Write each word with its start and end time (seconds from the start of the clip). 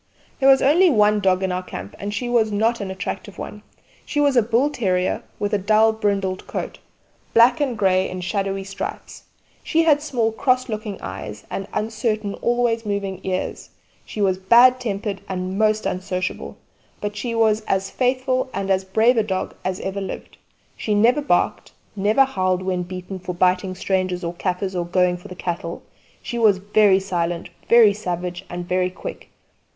There 0.39 0.49
was 0.49 0.63
only 0.63 0.87
the 0.89 0.95
one 0.95 1.19
dog 1.19 1.43
in 1.43 1.51
our 1.51 1.61
camp; 1.61 1.95
and 1.99 2.11
she 2.11 2.27
was 2.27 2.51
not 2.51 2.81
an 2.81 2.89
attractive 2.89 3.37
one. 3.37 3.61
She 4.03 4.19
was 4.19 4.35
a 4.35 4.41
bull 4.41 4.71
terrier 4.71 5.21
with 5.37 5.53
a 5.53 5.59
dull 5.59 5.93
brindled 5.93 6.47
coat 6.47 6.79
black 7.35 7.61
and 7.61 7.77
grey 7.77 8.09
in 8.09 8.21
shadowy 8.21 8.63
stripes. 8.63 9.25
She 9.63 9.83
had 9.83 10.01
small 10.01 10.31
cross 10.31 10.67
looking 10.69 10.99
eyes 11.01 11.43
and 11.51 11.67
uncertain 11.71 12.33
always 12.33 12.83
moving 12.83 13.19
ears; 13.21 13.69
she 14.03 14.21
was 14.21 14.39
bad 14.39 14.79
tempered 14.79 15.21
and 15.29 15.59
most 15.59 15.85
unsociable; 15.85 16.57
but 16.99 17.15
she 17.15 17.35
was 17.35 17.61
as 17.67 17.91
faithful 17.91 18.49
and 18.55 18.71
as 18.71 18.83
brave 18.83 19.17
a 19.17 19.23
dog 19.23 19.53
as 19.63 19.79
ever 19.81 20.01
lived. 20.01 20.35
She 20.75 20.95
never 20.95 21.21
barked; 21.21 21.73
never 21.95 22.25
howled 22.25 22.63
when 22.63 22.81
beaten 22.81 23.19
for 23.19 23.33
biting 23.35 23.75
strangers 23.75 24.23
or 24.23 24.33
kaffirs 24.33 24.75
or 24.75 24.83
going 24.87 25.17
for 25.17 25.27
the 25.27 25.35
cattle; 25.35 25.83
she 26.23 26.39
was 26.39 26.57
very 26.57 26.99
silent, 26.99 27.51
very 27.69 27.93
savage, 27.93 28.43
and 28.49 28.67
very 28.67 28.89
quick. 28.89 29.29